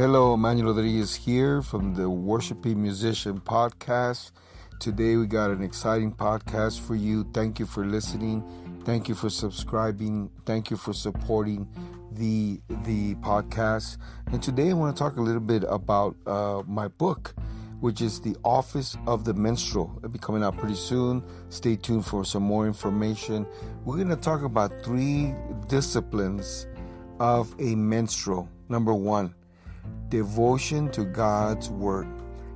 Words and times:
Hello, 0.00 0.34
Manuel 0.34 0.72
Rodriguez 0.72 1.14
here 1.14 1.60
from 1.60 1.92
the 1.92 2.08
Worshiping 2.08 2.80
Musician 2.80 3.38
Podcast. 3.38 4.30
Today 4.78 5.16
we 5.16 5.26
got 5.26 5.50
an 5.50 5.62
exciting 5.62 6.10
podcast 6.10 6.80
for 6.80 6.94
you. 6.94 7.28
Thank 7.34 7.58
you 7.58 7.66
for 7.66 7.84
listening. 7.84 8.42
Thank 8.86 9.10
you 9.10 9.14
for 9.14 9.28
subscribing. 9.28 10.30
Thank 10.46 10.70
you 10.70 10.78
for 10.78 10.94
supporting 10.94 11.68
the 12.12 12.62
the 12.84 13.14
podcast. 13.16 13.98
And 14.32 14.42
today 14.42 14.70
I 14.70 14.72
want 14.72 14.96
to 14.96 14.98
talk 14.98 15.18
a 15.18 15.20
little 15.20 15.38
bit 15.38 15.64
about 15.68 16.16
uh, 16.26 16.62
my 16.66 16.88
book, 16.88 17.34
which 17.80 18.00
is 18.00 18.22
The 18.22 18.34
Office 18.42 18.96
of 19.06 19.26
the 19.26 19.34
Minstrel. 19.34 19.92
It'll 19.98 20.08
be 20.08 20.18
coming 20.18 20.42
out 20.42 20.56
pretty 20.56 20.76
soon. 20.76 21.22
Stay 21.50 21.76
tuned 21.76 22.06
for 22.06 22.24
some 22.24 22.42
more 22.42 22.66
information. 22.66 23.46
We're 23.84 23.96
going 23.96 24.08
to 24.08 24.16
talk 24.16 24.44
about 24.44 24.72
three 24.82 25.34
disciplines 25.68 26.66
of 27.18 27.54
a 27.60 27.74
minstrel. 27.74 28.48
Number 28.70 28.94
one 28.94 29.34
devotion 30.10 30.90
to 30.90 31.04
God's 31.04 31.70
word. 31.70 32.06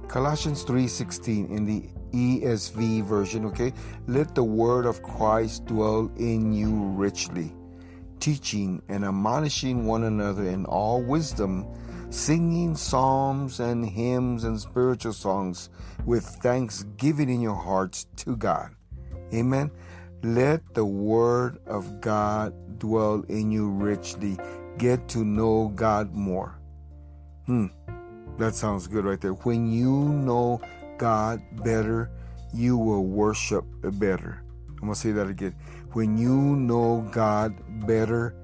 Colossians 0.08 0.64
3:16 0.64 1.46
in 1.46 1.64
the 1.64 1.88
ESV 2.12 3.00
version, 3.00 3.46
okay? 3.46 3.72
Let 4.06 4.34
the 4.34 4.44
word 4.44 4.86
of 4.86 5.02
Christ 5.02 5.64
dwell 5.66 6.10
in 6.16 6.52
you 6.52 6.72
richly, 6.96 7.54
teaching 8.20 8.82
and 8.88 9.04
admonishing 9.04 9.86
one 9.86 10.04
another 10.04 10.44
in 10.44 10.66
all 10.66 11.02
wisdom, 11.02 11.66
singing 12.10 12.76
psalms 12.76 13.60
and 13.60 13.84
hymns 13.84 14.44
and 14.44 14.60
spiritual 14.60 15.12
songs 15.12 15.70
with 16.04 16.24
thanksgiving 16.42 17.28
in 17.28 17.40
your 17.40 17.56
hearts 17.56 18.06
to 18.16 18.36
God. 18.36 18.70
Amen. 19.32 19.70
Let 20.22 20.74
the 20.74 20.84
word 20.84 21.58
of 21.66 22.00
God 22.00 22.54
dwell 22.78 23.24
in 23.28 23.50
you 23.50 23.68
richly. 23.68 24.38
Get 24.78 25.08
to 25.08 25.24
know 25.24 25.72
God 25.74 26.14
more. 26.14 26.58
Hmm, 27.46 27.66
that 28.38 28.54
sounds 28.54 28.86
good 28.86 29.04
right 29.04 29.20
there. 29.20 29.32
When 29.32 29.70
you 29.70 29.90
know 29.90 30.60
God 30.96 31.42
better, 31.62 32.10
you 32.54 32.76
will 32.76 33.04
worship 33.04 33.64
better. 33.82 34.42
I'm 34.68 34.76
going 34.76 34.94
to 34.94 34.98
say 34.98 35.12
that 35.12 35.28
again. 35.28 35.54
When 35.92 36.16
you 36.16 36.34
know 36.34 37.06
God 37.12 37.54
better, 37.86 38.34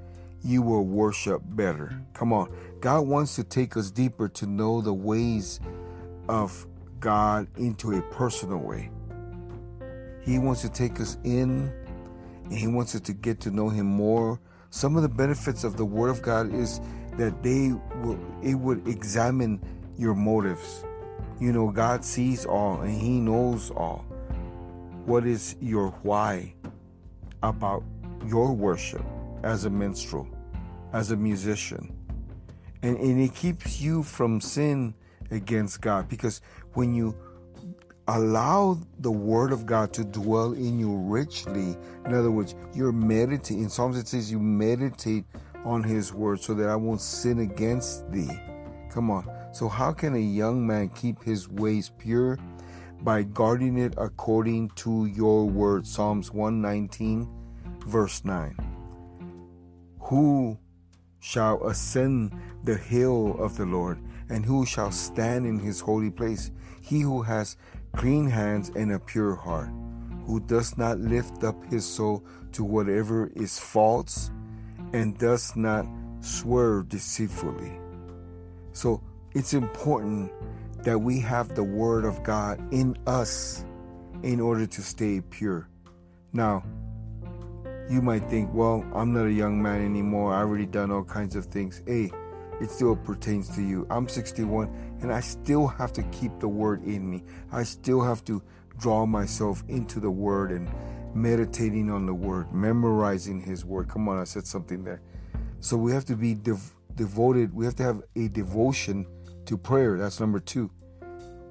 you 0.44 0.62
will 0.62 0.84
worship 0.84 1.42
better. 1.44 2.00
Come 2.14 2.32
on. 2.32 2.54
God 2.80 3.06
wants 3.06 3.36
to 3.36 3.44
take 3.44 3.76
us 3.76 3.90
deeper 3.90 4.28
to 4.28 4.46
know 4.46 4.80
the 4.80 4.92
ways 4.92 5.60
of 6.28 6.66
God 6.98 7.48
into 7.56 7.96
a 7.96 8.02
personal 8.12 8.58
way. 8.58 8.90
He 10.22 10.38
wants 10.38 10.60
to 10.62 10.68
take 10.68 11.00
us 11.00 11.16
in 11.24 11.72
and 12.44 12.52
he 12.52 12.66
wants 12.66 12.94
us 12.94 13.00
to 13.02 13.12
get 13.12 13.40
to 13.40 13.50
know 13.50 13.68
him 13.68 13.86
more. 13.86 14.40
Some 14.70 14.96
of 14.96 15.02
the 15.02 15.08
benefits 15.08 15.64
of 15.64 15.76
the 15.76 15.84
word 15.84 16.10
of 16.10 16.22
God 16.22 16.54
is 16.54 16.80
that 17.16 17.42
they 17.42 17.72
will 18.02 18.18
it 18.42 18.54
would 18.54 18.86
examine 18.86 19.60
your 19.96 20.14
motives. 20.14 20.84
You 21.38 21.52
know, 21.52 21.70
God 21.70 22.04
sees 22.04 22.44
all 22.44 22.80
and 22.80 23.00
He 23.00 23.20
knows 23.20 23.70
all. 23.70 24.04
What 25.04 25.26
is 25.26 25.56
your 25.60 25.90
why 26.02 26.54
about 27.42 27.82
your 28.26 28.52
worship 28.52 29.04
as 29.42 29.64
a 29.64 29.70
minstrel, 29.70 30.28
as 30.92 31.10
a 31.10 31.16
musician? 31.16 31.96
And, 32.82 32.96
and 32.98 33.20
it 33.20 33.34
keeps 33.34 33.80
you 33.80 34.02
from 34.02 34.40
sin 34.40 34.94
against 35.30 35.80
God 35.80 36.08
because 36.08 36.40
when 36.74 36.94
you 36.94 37.14
allow 38.08 38.78
the 38.98 39.10
word 39.10 39.52
of 39.52 39.66
God 39.66 39.92
to 39.94 40.04
dwell 40.04 40.52
in 40.52 40.78
you 40.78 40.96
richly, 40.96 41.76
in 42.06 42.14
other 42.14 42.30
words, 42.30 42.54
you're 42.74 42.92
meditating. 42.92 43.64
In 43.64 43.70
Psalms 43.70 43.96
it 43.96 44.08
says 44.08 44.30
you 44.30 44.38
meditate 44.38 45.24
on 45.64 45.82
his 45.82 46.12
word 46.12 46.40
so 46.40 46.54
that 46.54 46.68
I 46.68 46.76
won't 46.76 47.00
sin 47.00 47.40
against 47.40 48.10
thee. 48.10 48.30
Come 48.90 49.10
on. 49.10 49.28
So, 49.52 49.68
how 49.68 49.92
can 49.92 50.14
a 50.14 50.18
young 50.18 50.66
man 50.66 50.88
keep 50.90 51.22
his 51.22 51.48
ways 51.48 51.90
pure? 51.98 52.38
By 53.02 53.22
guarding 53.22 53.78
it 53.78 53.94
according 53.96 54.70
to 54.76 55.06
your 55.06 55.46
word. 55.46 55.86
Psalms 55.86 56.32
119, 56.32 57.28
verse 57.86 58.24
9. 58.24 58.56
Who 60.00 60.58
shall 61.20 61.66
ascend 61.66 62.34
the 62.64 62.76
hill 62.76 63.36
of 63.38 63.56
the 63.56 63.64
Lord, 63.64 63.98
and 64.28 64.44
who 64.44 64.66
shall 64.66 64.90
stand 64.90 65.46
in 65.46 65.58
his 65.58 65.80
holy 65.80 66.10
place? 66.10 66.50
He 66.82 67.00
who 67.00 67.22
has 67.22 67.56
clean 67.96 68.28
hands 68.28 68.70
and 68.74 68.92
a 68.92 68.98
pure 68.98 69.34
heart, 69.34 69.70
who 70.26 70.40
does 70.40 70.76
not 70.76 70.98
lift 70.98 71.42
up 71.44 71.64
his 71.66 71.86
soul 71.86 72.24
to 72.52 72.64
whatever 72.64 73.30
is 73.34 73.58
false 73.58 74.30
and 74.92 75.18
does 75.18 75.54
not 75.56 75.86
swerve 76.20 76.88
deceitfully. 76.88 77.78
So 78.72 79.02
it's 79.34 79.54
important 79.54 80.32
that 80.84 80.98
we 80.98 81.20
have 81.20 81.54
the 81.54 81.64
Word 81.64 82.04
of 82.04 82.22
God 82.22 82.60
in 82.72 82.96
us 83.06 83.64
in 84.22 84.40
order 84.40 84.66
to 84.66 84.82
stay 84.82 85.20
pure. 85.20 85.68
Now, 86.32 86.64
you 87.88 88.00
might 88.02 88.28
think, 88.30 88.50
well, 88.54 88.84
I'm 88.94 89.12
not 89.12 89.26
a 89.26 89.32
young 89.32 89.60
man 89.60 89.84
anymore. 89.84 90.32
I've 90.32 90.46
already 90.46 90.66
done 90.66 90.90
all 90.90 91.04
kinds 91.04 91.36
of 91.36 91.46
things. 91.46 91.82
Hey, 91.86 92.10
it 92.60 92.70
still 92.70 92.94
pertains 92.94 93.48
to 93.56 93.62
you. 93.62 93.86
I'm 93.90 94.08
61 94.08 94.98
and 95.00 95.12
I 95.12 95.20
still 95.20 95.66
have 95.66 95.92
to 95.94 96.02
keep 96.04 96.38
the 96.38 96.48
Word 96.48 96.84
in 96.84 97.10
me. 97.10 97.24
I 97.50 97.64
still 97.64 98.00
have 98.02 98.24
to 98.26 98.42
draw 98.78 99.06
myself 99.06 99.64
into 99.68 99.98
the 99.98 100.10
Word 100.10 100.52
and 100.52 100.70
meditating 101.14 101.90
on 101.90 102.06
the 102.06 102.14
word, 102.14 102.52
memorizing 102.52 103.40
his 103.40 103.64
word. 103.64 103.88
Come 103.88 104.08
on, 104.08 104.18
I 104.18 104.24
said 104.24 104.46
something 104.46 104.84
there. 104.84 105.02
So 105.60 105.76
we 105.76 105.92
have 105.92 106.04
to 106.06 106.16
be 106.16 106.34
dev- 106.34 106.74
devoted, 106.94 107.54
we 107.54 107.64
have 107.64 107.76
to 107.76 107.82
have 107.82 108.02
a 108.16 108.28
devotion 108.28 109.06
to 109.46 109.58
prayer. 109.58 109.98
That's 109.98 110.20
number 110.20 110.40
2. 110.40 110.70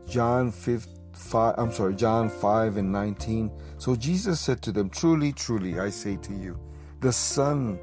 John 0.07 0.51
5, 0.51 0.87
5 1.13 1.55
I'm 1.57 1.71
sorry, 1.71 1.95
John 1.95 2.29
5 2.29 2.77
and 2.77 2.91
19. 2.91 3.51
So 3.77 3.95
Jesus 3.95 4.39
said 4.39 4.61
to 4.63 4.71
them, 4.71 4.89
Truly, 4.89 5.31
truly, 5.33 5.79
I 5.79 5.89
say 5.89 6.17
to 6.17 6.33
you, 6.33 6.59
the 7.01 7.11
Son 7.11 7.79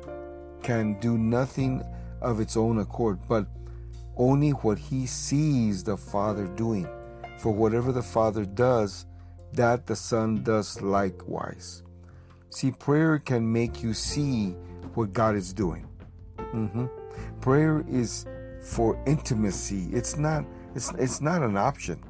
can 0.62 0.98
do 1.00 1.16
nothing 1.16 1.82
of 2.20 2.40
its 2.40 2.56
own 2.56 2.78
accord, 2.78 3.20
but 3.28 3.46
only 4.16 4.50
what 4.50 4.78
he 4.78 5.06
sees 5.06 5.84
the 5.84 5.96
Father 5.96 6.46
doing. 6.46 6.88
For 7.38 7.52
whatever 7.52 7.92
the 7.92 8.02
Father 8.02 8.44
does, 8.44 9.06
that 9.56 9.86
the 9.86 9.96
Son 9.96 10.42
does 10.42 10.80
likewise. 10.80 11.82
See, 12.50 12.70
prayer 12.70 13.18
can 13.18 13.50
make 13.50 13.82
you 13.82 13.92
see 13.92 14.50
what 14.94 15.12
God 15.12 15.34
is 15.34 15.52
doing. 15.52 15.86
Mm-hmm. 16.38 16.86
Prayer 17.40 17.84
is 17.88 18.26
for 18.62 19.02
intimacy. 19.06 19.88
It's 19.92 20.16
not. 20.16 20.44
It's 20.74 20.92
it's 20.92 21.20
not 21.20 21.42
an 21.42 21.56
option. 21.56 22.02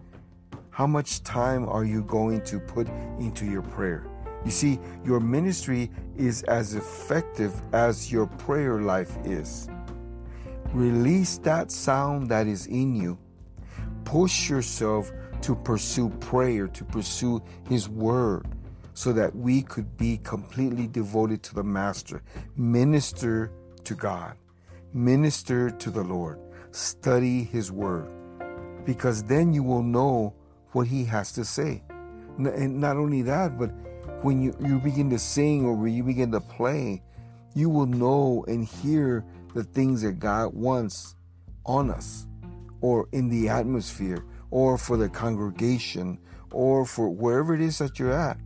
How 0.71 0.87
much 0.87 1.23
time 1.23 1.69
are 1.69 1.85
you 1.85 2.03
going 2.03 2.43
to 2.43 2.61
put 2.61 2.89
into 3.19 3.47
your 3.47 3.63
prayer? 3.63 4.07
You 4.45 4.51
see, 4.51 4.79
your 5.05 5.21
ministry 5.21 5.91
is 6.17 6.43
as 6.45 6.75
effective 6.75 7.53
as 7.73 8.13
your 8.13 8.27
prayer 8.27 8.81
life 8.81 9.17
is. 9.25 9.69
Release 10.73 11.39
that 11.39 11.71
sound 11.71 12.29
that 12.29 12.47
is 12.47 12.67
in 12.67 12.95
you. 12.95 13.19
Push 14.05 14.51
yourself 14.51 15.11
to 15.47 15.55
pursue 15.55 16.09
prayer, 16.19 16.67
to 16.67 16.85
pursue 16.85 17.41
His 17.69 17.89
Word, 17.89 18.49
so 18.95 19.13
that 19.13 19.33
we 19.37 19.63
could 19.63 19.97
be 19.97 20.19
completely 20.25 20.89
devoted 20.89 21.45
to 21.45 21.55
the 21.55 21.63
Master. 21.63 22.21
Minister 22.57 23.53
to 23.85 23.95
God, 23.95 24.35
minister 24.93 25.71
to 25.71 25.91
the 25.93 26.03
Lord, 26.03 26.41
study 26.73 27.45
His 27.45 27.71
Word, 27.71 28.09
because 28.85 29.23
then 29.23 29.53
you 29.53 29.63
will 29.63 29.85
know 29.85 30.35
what 30.73 30.89
He 30.89 31.05
has 31.05 31.31
to 31.35 31.45
say. 31.45 31.85
And 32.39 32.81
not 32.81 32.97
only 32.97 33.23
that, 33.23 33.57
but 33.57 33.71
when 34.23 34.43
you, 34.43 34.53
you 34.67 34.81
begin 34.81 35.09
to 35.11 35.19
sing 35.19 35.65
or 35.65 35.75
when 35.75 35.95
you 35.95 36.03
begin 36.03 36.33
to 36.33 36.41
play, 36.41 37.05
you 37.55 37.71
will 37.71 37.87
know 37.87 38.45
and 38.49 38.65
hear 38.65 39.25
the 39.55 39.63
things 39.63 40.03
that 40.03 40.19
God 40.19 40.55
wants 40.55 41.15
on 41.65 41.89
us 41.89 42.27
or 42.81 43.09
in 43.13 43.29
the 43.29 43.49
atmosphere 43.49 44.25
or 44.51 44.79
for 44.79 44.97
the 44.97 45.09
congregation 45.09 46.19
or 46.53 46.85
for 46.87 47.09
wherever 47.09 47.55
it 47.55 47.61
is 47.61 47.79
that 47.79 47.99
you're 47.99 48.13
at. 48.13 48.39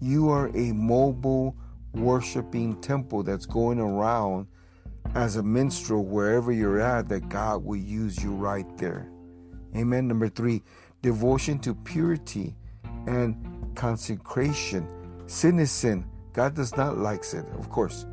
You 0.00 0.30
are 0.30 0.48
a 0.56 0.72
mobile 0.72 1.56
worshiping 1.94 2.80
temple 2.80 3.22
that's 3.22 3.46
going 3.46 3.78
around 3.78 4.46
as 5.14 5.36
a 5.36 5.42
minstrel 5.42 6.04
wherever 6.04 6.52
you're 6.52 6.80
at, 6.80 7.08
that 7.08 7.28
God 7.28 7.64
will 7.64 7.76
use 7.76 8.22
you 8.22 8.32
right 8.32 8.66
there. 8.78 9.10
Amen. 9.76 10.08
Number 10.08 10.28
three, 10.28 10.62
devotion 11.02 11.58
to 11.60 11.74
purity 11.74 12.54
and 13.06 13.36
consecration. 13.74 14.88
Sin 15.26 15.58
is 15.58 15.70
sin. 15.70 16.04
God 16.32 16.54
does 16.54 16.76
not 16.76 16.98
like 16.98 17.24
sin, 17.24 17.46
of 17.58 17.68
course. 17.68 18.06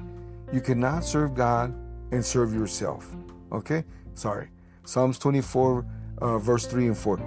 You 0.52 0.62
cannot 0.62 1.06
serve 1.06 1.36
God 1.36 1.74
and 2.12 2.24
serve 2.24 2.54
yourself. 2.54 3.16
Okay? 3.52 3.84
Sorry. 4.14 4.50
Psalms 4.86 5.20
24 5.20 5.86
uh, 6.22 6.38
verse 6.38 6.66
3 6.66 6.88
and 6.88 6.98
4. 6.98 7.18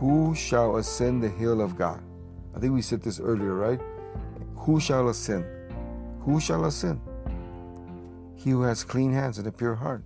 Who 0.00 0.34
shall 0.34 0.76
ascend 0.76 1.22
the 1.22 1.28
hill 1.28 1.60
of 1.60 1.76
God? 1.76 2.02
I 2.54 2.60
think 2.60 2.72
we 2.74 2.82
said 2.82 3.02
this 3.02 3.20
earlier, 3.20 3.54
right? 3.54 3.80
Who 4.56 4.80
shall 4.80 5.08
ascend? 5.08 5.44
Who 6.20 6.40
shall 6.40 6.64
ascend? 6.66 7.00
He 8.36 8.50
who 8.50 8.62
has 8.62 8.84
clean 8.84 9.12
hands 9.12 9.38
and 9.38 9.46
a 9.46 9.52
pure 9.52 9.74
heart. 9.74 10.02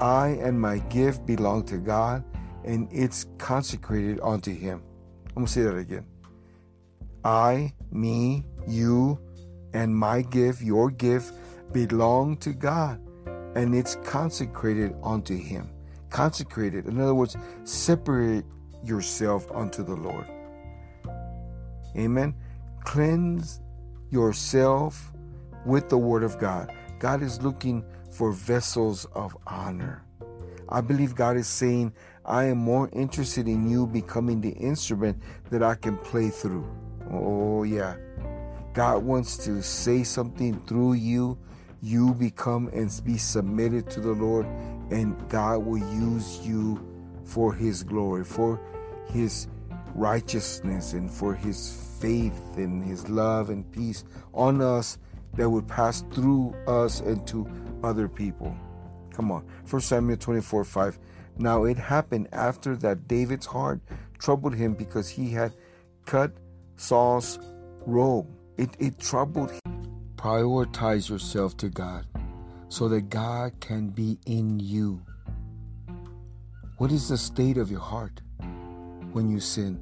I 0.00 0.38
and 0.42 0.60
my 0.60 0.78
gift 0.78 1.26
belong 1.26 1.64
to 1.66 1.78
God 1.78 2.24
and 2.64 2.88
it's 2.90 3.26
consecrated 3.38 4.18
unto 4.22 4.52
Him. 4.52 4.82
I'm 5.28 5.34
going 5.34 5.46
to 5.46 5.52
say 5.52 5.62
that 5.62 5.76
again. 5.76 6.06
I, 7.24 7.72
me, 7.90 8.44
you, 8.66 9.18
and 9.72 9.94
my 9.94 10.22
gift, 10.22 10.60
your 10.62 10.90
gift, 10.90 11.34
belong 11.72 12.36
to 12.38 12.52
God 12.52 13.00
and 13.54 13.74
it's 13.74 13.96
consecrated 14.04 14.94
unto 15.02 15.36
Him. 15.36 15.70
Consecrated, 16.12 16.86
in 16.86 17.00
other 17.00 17.14
words, 17.14 17.36
separate 17.64 18.44
yourself 18.84 19.50
unto 19.50 19.82
the 19.82 19.96
Lord. 19.96 20.26
Amen. 21.96 22.34
Cleanse 22.84 23.60
yourself 24.10 25.10
with 25.64 25.88
the 25.88 25.96
Word 25.96 26.22
of 26.22 26.38
God. 26.38 26.70
God 26.98 27.22
is 27.22 27.40
looking 27.42 27.82
for 28.10 28.30
vessels 28.30 29.06
of 29.14 29.34
honor. 29.46 30.04
I 30.68 30.82
believe 30.82 31.14
God 31.14 31.38
is 31.38 31.48
saying, 31.48 31.94
I 32.26 32.44
am 32.44 32.58
more 32.58 32.90
interested 32.92 33.48
in 33.48 33.68
you 33.68 33.86
becoming 33.86 34.40
the 34.40 34.50
instrument 34.50 35.22
that 35.50 35.62
I 35.62 35.74
can 35.74 35.96
play 35.96 36.28
through. 36.28 36.68
Oh, 37.10 37.62
yeah. 37.62 37.96
God 38.74 39.02
wants 39.02 39.36
to 39.44 39.62
say 39.62 40.02
something 40.02 40.60
through 40.66 40.94
you. 40.94 41.38
You 41.82 42.14
become 42.14 42.68
and 42.72 42.88
be 43.04 43.18
submitted 43.18 43.90
to 43.90 44.00
the 44.00 44.12
Lord, 44.12 44.46
and 44.90 45.16
God 45.28 45.66
will 45.66 45.78
use 45.78 46.38
you 46.46 46.80
for 47.24 47.52
His 47.52 47.82
glory, 47.82 48.24
for 48.24 48.60
His 49.08 49.48
righteousness, 49.94 50.92
and 50.92 51.10
for 51.10 51.34
His 51.34 51.96
faith 52.00 52.40
and 52.56 52.84
His 52.84 53.08
love 53.08 53.50
and 53.50 53.70
peace 53.72 54.04
on 54.32 54.60
us 54.60 54.98
that 55.34 55.50
would 55.50 55.66
pass 55.66 56.02
through 56.12 56.54
us 56.68 57.00
and 57.00 57.26
to 57.26 57.50
other 57.82 58.08
people. 58.08 58.56
Come 59.12 59.32
on. 59.32 59.44
1 59.68 59.82
Samuel 59.82 60.16
24 60.16 60.64
5. 60.64 60.98
Now 61.38 61.64
it 61.64 61.78
happened 61.78 62.28
after 62.32 62.76
that 62.76 63.08
David's 63.08 63.46
heart 63.46 63.80
troubled 64.18 64.54
him 64.54 64.74
because 64.74 65.08
he 65.08 65.30
had 65.30 65.52
cut 66.06 66.32
Saul's 66.76 67.40
robe. 67.86 68.28
It, 68.56 68.70
it 68.78 69.00
troubled 69.00 69.50
him. 69.50 69.61
Prioritize 70.22 71.08
yourself 71.08 71.56
to 71.56 71.68
God 71.68 72.06
so 72.68 72.88
that 72.88 73.10
God 73.10 73.58
can 73.58 73.88
be 73.88 74.20
in 74.24 74.60
you. 74.60 75.02
What 76.78 76.92
is 76.92 77.08
the 77.08 77.18
state 77.18 77.58
of 77.58 77.72
your 77.72 77.80
heart 77.80 78.20
when 79.10 79.28
you 79.28 79.40
sin? 79.40 79.80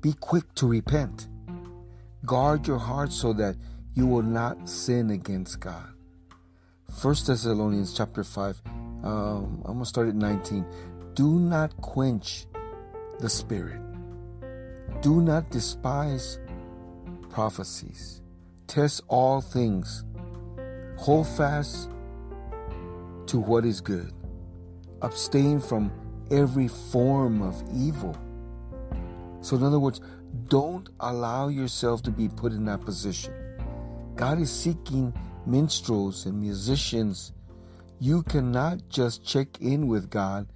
Be 0.00 0.12
quick 0.12 0.44
to 0.54 0.68
repent. 0.68 1.26
Guard 2.24 2.68
your 2.68 2.78
heart 2.78 3.12
so 3.12 3.32
that 3.32 3.56
you 3.94 4.06
will 4.06 4.22
not 4.22 4.68
sin 4.68 5.10
against 5.10 5.58
God. 5.58 5.88
First 7.02 7.26
Thessalonians 7.26 7.94
chapter 7.94 8.22
5, 8.22 8.62
um, 9.02 9.62
I'm 9.64 9.72
going 9.72 9.78
to 9.80 9.86
start 9.86 10.06
at 10.06 10.14
19. 10.14 10.64
Do 11.14 11.40
not 11.40 11.76
quench 11.78 12.46
the 13.18 13.28
spirit. 13.28 13.80
Do 15.02 15.20
not 15.20 15.50
despise 15.50 16.38
prophecies. 17.28 18.22
Test 18.78 19.02
all 19.08 19.40
things. 19.40 20.04
Hold 20.98 21.26
fast 21.26 21.90
to 23.26 23.40
what 23.40 23.64
is 23.64 23.80
good. 23.80 24.12
Abstain 25.02 25.58
from 25.58 25.90
every 26.30 26.68
form 26.68 27.42
of 27.42 27.60
evil. 27.74 28.16
So, 29.40 29.56
in 29.56 29.64
other 29.64 29.80
words, 29.80 30.00
don't 30.46 30.88
allow 31.00 31.48
yourself 31.48 32.02
to 32.02 32.12
be 32.12 32.28
put 32.28 32.52
in 32.52 32.66
that 32.66 32.82
position. 32.82 33.34
God 34.14 34.40
is 34.40 34.48
seeking 34.48 35.12
minstrels 35.44 36.26
and 36.26 36.40
musicians. 36.40 37.32
You 37.98 38.22
cannot 38.22 38.88
just 38.88 39.26
check 39.26 39.60
in 39.60 39.88
with 39.88 40.08
God 40.08 40.46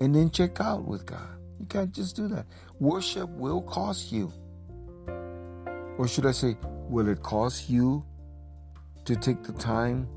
and 0.00 0.12
then 0.12 0.32
check 0.32 0.60
out 0.60 0.84
with 0.84 1.06
God. 1.06 1.38
You 1.60 1.66
can't 1.66 1.92
just 1.92 2.16
do 2.16 2.26
that. 2.26 2.46
Worship 2.80 3.28
will 3.28 3.62
cost 3.62 4.10
you. 4.10 4.32
Or 5.96 6.08
should 6.08 6.26
I 6.26 6.32
say, 6.32 6.56
will 6.88 7.08
it 7.08 7.22
cost 7.22 7.68
you 7.68 8.04
to 9.04 9.16
take 9.16 9.42
the 9.42 9.52
time 9.52 10.08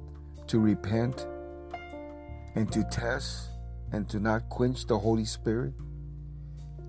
to 0.47 0.59
repent 0.59 1.27
and 2.55 2.71
to 2.71 2.83
test 2.85 3.49
and 3.91 4.09
to 4.09 4.19
not 4.19 4.49
quench 4.49 4.85
the 4.85 4.97
Holy 4.97 5.25
Spirit? 5.25 5.73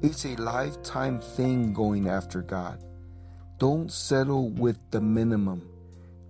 It's 0.02 0.24
a 0.24 0.34
lifetime 0.36 1.20
thing 1.20 1.72
going 1.72 2.08
after 2.08 2.42
God. 2.42 2.82
Don't 3.58 3.92
settle 3.92 4.50
with 4.50 4.78
the 4.90 5.00
minimum. 5.00 5.62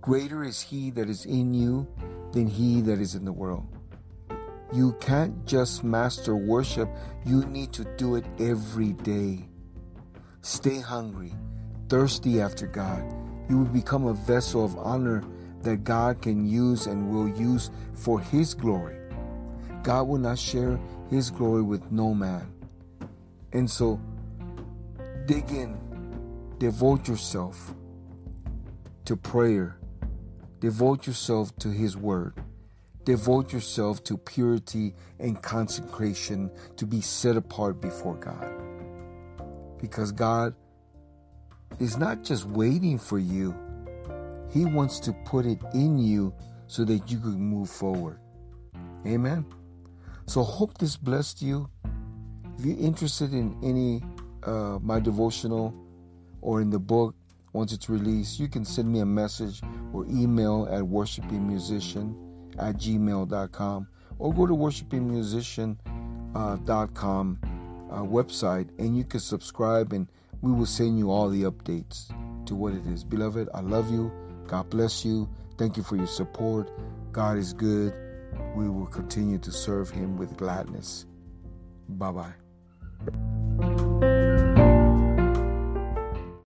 Greater 0.01 0.43
is 0.43 0.61
He 0.61 0.91
that 0.91 1.09
is 1.09 1.25
in 1.25 1.53
you 1.53 1.87
than 2.33 2.47
He 2.47 2.81
that 2.81 2.99
is 2.99 3.15
in 3.15 3.25
the 3.25 3.33
world. 3.33 3.67
You 4.71 4.93
can't 4.99 5.45
just 5.45 5.83
master 5.83 6.35
worship, 6.35 6.89
you 7.25 7.45
need 7.45 7.73
to 7.73 7.85
do 7.97 8.15
it 8.15 8.25
every 8.39 8.93
day. 8.93 9.45
Stay 10.41 10.79
hungry, 10.79 11.33
thirsty 11.89 12.41
after 12.41 12.67
God. 12.67 13.22
You 13.49 13.59
will 13.59 13.65
become 13.65 14.05
a 14.05 14.13
vessel 14.13 14.63
of 14.63 14.77
honor 14.77 15.23
that 15.61 15.83
God 15.83 16.21
can 16.21 16.45
use 16.45 16.87
and 16.87 17.09
will 17.09 17.29
use 17.29 17.71
for 17.93 18.19
His 18.19 18.53
glory. 18.53 18.97
God 19.81 20.03
will 20.07 20.17
not 20.17 20.39
share 20.39 20.79
His 21.09 21.29
glory 21.29 21.61
with 21.61 21.91
no 21.91 22.13
man. 22.13 22.51
And 23.51 23.69
so, 23.69 23.99
dig 25.25 25.49
in, 25.51 25.77
devote 26.57 27.07
yourself 27.07 27.73
to 29.05 29.15
prayer 29.15 29.77
Devote 30.63 31.07
yourself 31.07 31.53
to 31.57 31.67
His 31.67 31.97
Word. 31.97 32.41
Devote 33.03 33.51
yourself 33.51 34.01
to 34.05 34.17
purity 34.17 34.95
and 35.19 35.41
consecration 35.41 36.49
to 36.77 36.85
be 36.85 37.01
set 37.01 37.35
apart 37.35 37.81
before 37.81 38.15
God. 38.15 38.49
Because 39.77 40.13
God 40.13 40.55
is 41.79 41.97
not 41.97 42.23
just 42.23 42.45
waiting 42.45 42.97
for 42.97 43.19
you, 43.19 43.55
He 44.51 44.65
wants 44.65 44.99
to 45.01 45.13
put 45.25 45.45
it 45.45 45.59
in 45.73 45.97
you 45.97 46.33
so 46.67 46.85
that 46.85 47.11
you 47.11 47.19
can 47.19 47.39
move 47.39 47.69
forward. 47.69 48.19
Amen. 49.05 49.45
So 50.25 50.43
hope 50.43 50.77
this 50.77 50.95
blessed 50.95 51.41
you. 51.41 51.69
If 52.57 52.65
you're 52.65 52.79
interested 52.79 53.33
in 53.33 53.57
any 53.63 54.01
uh, 54.43 54.79
my 54.81 54.99
devotional 54.99 55.73
or 56.41 56.61
in 56.61 56.69
the 56.69 56.79
book, 56.79 57.15
once 57.53 57.73
it's 57.73 57.89
released, 57.89 58.39
you 58.39 58.47
can 58.47 58.63
send 58.65 58.91
me 58.91 58.99
a 58.99 59.05
message 59.05 59.61
or 59.93 60.05
email 60.07 60.67
at 60.71 60.81
worshipingmusician 60.81 62.15
at 62.57 62.75
gmail.com 62.77 63.87
or 64.19 64.33
go 64.33 64.47
to 64.47 64.53
worshipingmusician.com 64.53 67.39
uh, 67.91 68.01
website 68.01 68.69
and 68.79 68.97
you 68.97 69.03
can 69.03 69.19
subscribe 69.19 69.93
and 69.93 70.07
we 70.43 70.51
will 70.51 70.65
send 70.65 70.99
you 70.99 71.09
all 71.09 71.29
the 71.29 71.43
updates 71.43 72.09
to 72.45 72.53
what 72.53 72.73
it 72.73 72.85
is. 72.85 73.05
Beloved, 73.05 73.47
I 73.53 73.61
love 73.61 73.89
you. 73.89 74.11
God 74.45 74.69
bless 74.69 75.05
you. 75.05 75.29
Thank 75.57 75.77
you 75.77 75.83
for 75.83 75.95
your 75.95 76.05
support. 76.05 76.69
God 77.13 77.37
is 77.37 77.53
good. 77.53 77.93
We 78.53 78.67
will 78.69 78.87
continue 78.87 79.37
to 79.39 79.51
serve 79.53 79.89
Him 79.89 80.17
with 80.17 80.35
gladness. 80.35 81.05
Bye 81.87 82.11
bye. 82.11 83.32